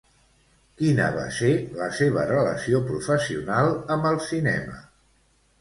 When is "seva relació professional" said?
1.99-3.71